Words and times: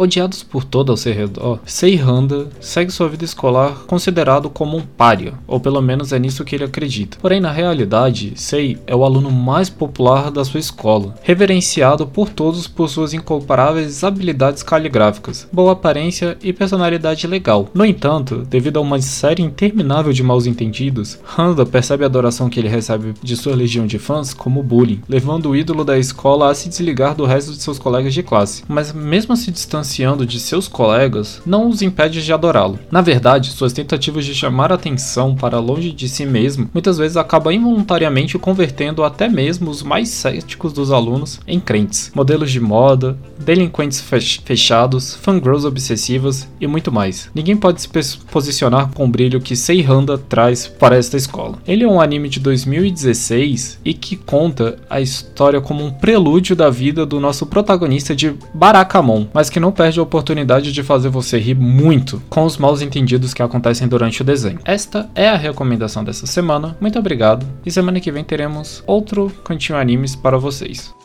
Odiados 0.00 0.44
por 0.44 0.62
todo 0.62 0.92
ao 0.92 0.96
seu 0.96 1.12
redor, 1.12 1.58
Seihanda 1.66 2.46
segue 2.60 2.92
sua 2.92 3.08
vida 3.08 3.24
escolar 3.24 3.80
considerado 3.88 4.48
como 4.48 4.76
um 4.76 4.80
pária, 4.80 5.34
ou 5.44 5.58
pelo 5.58 5.82
menos 5.82 6.12
é 6.12 6.20
nisso 6.20 6.44
que 6.44 6.54
ele 6.54 6.62
acredita. 6.62 7.18
Porém, 7.20 7.40
na 7.40 7.50
realidade, 7.50 8.34
Sei 8.36 8.78
é 8.86 8.94
o 8.94 9.04
aluno 9.04 9.28
mais 9.32 9.68
popular 9.68 10.30
da 10.30 10.44
sua 10.44 10.60
escola, 10.60 11.16
reverenciado 11.20 12.06
por 12.06 12.28
todos 12.28 12.68
por 12.68 12.88
suas 12.88 13.12
incomparáveis 13.12 14.04
habilidades 14.04 14.62
caligráficas, 14.62 15.48
boa 15.52 15.72
aparência 15.72 16.38
e 16.44 16.52
personalidade 16.52 17.26
legal. 17.26 17.68
No 17.74 17.84
entanto, 17.84 18.46
devido 18.48 18.76
a 18.76 18.82
uma 18.82 19.00
série 19.00 19.42
interminável 19.42 20.12
de 20.12 20.22
maus 20.22 20.46
entendidos, 20.46 21.18
Handa 21.36 21.66
percebe 21.66 22.04
a 22.04 22.06
adoração 22.06 22.48
que 22.48 22.60
ele 22.60 22.68
recebe 22.68 23.14
de 23.20 23.36
sua 23.36 23.56
legião 23.56 23.84
de 23.84 23.98
fãs 23.98 24.32
como 24.32 24.62
bullying, 24.62 25.02
levando 25.08 25.50
o 25.50 25.56
ídolo 25.56 25.84
da 25.84 25.98
escola 25.98 26.52
a 26.52 26.54
se 26.54 26.68
desligar 26.68 27.16
do 27.16 27.26
resto 27.26 27.50
de 27.50 27.60
seus 27.60 27.80
colegas 27.80 28.14
de 28.14 28.22
classe. 28.22 28.62
Mas 28.68 28.92
mesmo 28.92 29.36
se 29.36 29.50
distanciando 29.50 29.87
distanciando 29.88 30.26
de 30.26 30.38
seus 30.38 30.68
colegas 30.68 31.40
não 31.46 31.68
os 31.68 31.80
impede 31.80 32.22
de 32.22 32.32
adorá-lo. 32.32 32.78
Na 32.90 33.00
verdade, 33.00 33.50
suas 33.50 33.72
tentativas 33.72 34.24
de 34.24 34.34
chamar 34.34 34.70
atenção 34.70 35.34
para 35.34 35.58
longe 35.58 35.92
de 35.92 36.08
si 36.08 36.26
mesmo 36.26 36.68
muitas 36.72 36.98
vezes 36.98 37.16
acabam 37.16 37.52
involuntariamente 37.52 38.38
convertendo 38.38 39.02
até 39.02 39.28
mesmo 39.28 39.70
os 39.70 39.82
mais 39.82 40.10
céticos 40.10 40.72
dos 40.72 40.92
alunos 40.92 41.40
em 41.46 41.58
crentes, 41.58 42.12
modelos 42.14 42.50
de 42.50 42.60
moda, 42.60 43.16
delinquentes 43.38 44.04
fechados, 44.44 45.14
fangirls 45.14 45.64
obsessivas 45.64 46.46
e 46.60 46.66
muito 46.66 46.92
mais. 46.92 47.30
Ninguém 47.34 47.56
pode 47.56 47.80
se 47.80 47.88
posicionar 48.30 48.90
com 48.92 49.06
o 49.06 49.08
brilho 49.08 49.40
que 49.40 49.56
Seihanda 49.56 50.18
traz 50.18 50.66
para 50.66 50.96
esta 50.96 51.16
escola. 51.16 51.58
Ele 51.66 51.84
é 51.84 51.88
um 51.88 52.00
anime 52.00 52.28
de 52.28 52.40
2016 52.40 53.80
e 53.84 53.94
que 53.94 54.16
conta 54.16 54.76
a 54.90 55.00
história 55.00 55.60
como 55.60 55.84
um 55.84 55.90
prelúdio 55.90 56.54
da 56.54 56.68
vida 56.68 57.06
do 57.06 57.20
nosso 57.20 57.46
protagonista 57.46 58.14
de 58.14 58.34
Barakamon, 58.52 59.26
mas 59.32 59.48
que 59.48 59.60
não 59.60 59.72
perde 59.78 60.00
a 60.00 60.02
oportunidade 60.02 60.72
de 60.72 60.82
fazer 60.82 61.08
você 61.08 61.38
rir 61.38 61.54
muito 61.54 62.20
com 62.28 62.42
os 62.42 62.56
maus 62.56 62.82
entendidos 62.82 63.32
que 63.32 63.44
acontecem 63.44 63.86
durante 63.86 64.22
o 64.22 64.24
desenho. 64.24 64.58
Esta 64.64 65.08
é 65.14 65.28
a 65.28 65.36
recomendação 65.36 66.02
dessa 66.02 66.26
semana. 66.26 66.76
Muito 66.80 66.98
obrigado 66.98 67.46
e 67.64 67.70
semana 67.70 68.00
que 68.00 68.10
vem 68.10 68.24
teremos 68.24 68.82
outro 68.88 69.30
Cantinho 69.44 69.78
Animes 69.78 70.16
para 70.16 70.36
vocês. 70.36 70.97